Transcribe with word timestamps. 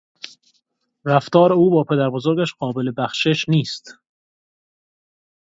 رفتار 1.05 1.53
او 1.53 1.69
با 1.69 1.83
پدربزرگش 1.83 2.53
قابل 2.53 2.91
بخشش 2.97 3.49
نیست. 3.49 3.95